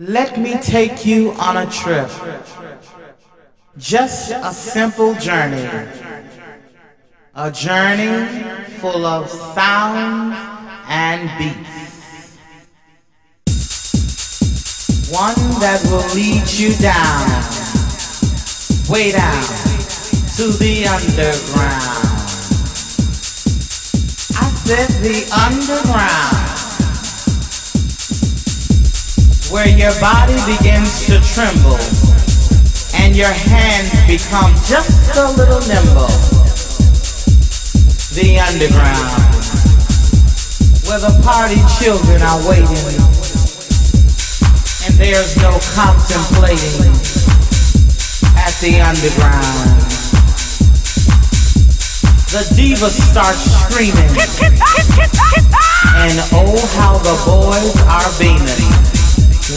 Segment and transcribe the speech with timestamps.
[0.00, 2.08] Let me take you on a trip.
[3.76, 5.68] Just a simple journey.
[7.34, 8.26] A journey
[8.80, 10.34] full of sounds
[10.88, 12.38] and beats.
[15.12, 17.28] One that will lead you down,
[18.88, 19.42] way down
[20.38, 22.06] to the underground.
[24.32, 26.39] I said the underground
[29.50, 31.74] where your body begins to tremble
[33.02, 36.06] and your hands become just a little nimble.
[38.14, 39.10] The underground,
[40.86, 42.94] where the party children are waiting
[44.86, 46.94] and there's no contemplating
[48.38, 49.82] at the underground.
[52.30, 54.14] The divas start screaming,
[55.98, 58.89] and oh, how the boys are beaming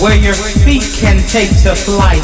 [0.01, 2.23] where your feet can take to flight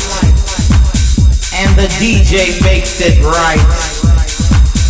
[1.59, 3.59] and the DJ makes it right.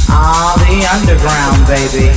[0.08, 2.11] Ah, the underground, baby.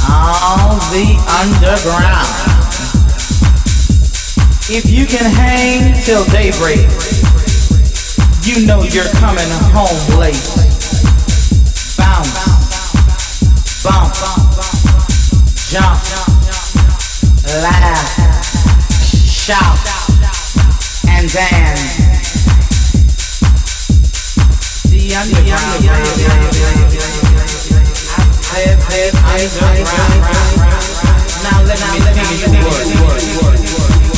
[0.00, 2.28] Ah, the underground.
[4.70, 6.88] If you can hang till daybreak,
[8.44, 10.48] you know you're coming home late.
[11.98, 12.32] Bounce,
[13.84, 14.14] bump,
[15.68, 16.00] jump,
[17.62, 18.27] laugh
[19.48, 19.80] shout,
[21.08, 21.80] and dance.
[24.90, 25.84] The underground.
[31.44, 32.52] Now let me, let me, let
[34.12, 34.17] me,